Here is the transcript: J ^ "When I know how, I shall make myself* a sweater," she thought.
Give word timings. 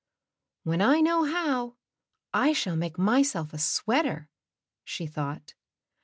J 0.01 0.65
^ 0.67 0.69
"When 0.71 0.81
I 0.81 0.99
know 0.99 1.25
how, 1.25 1.75
I 2.33 2.53
shall 2.53 2.75
make 2.75 2.97
myself* 2.97 3.53
a 3.53 3.59
sweater," 3.59 4.29
she 4.83 5.05
thought. 5.05 5.53